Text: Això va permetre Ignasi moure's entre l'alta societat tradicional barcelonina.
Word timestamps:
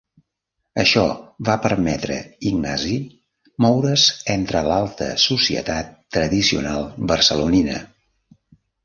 Això 0.83 1.01
va 1.49 1.57
permetre 1.65 2.15
Ignasi 2.51 2.95
moure's 3.65 4.05
entre 4.37 4.63
l'alta 4.69 5.11
societat 5.25 5.93
tradicional 6.19 6.89
barcelonina. 7.13 7.77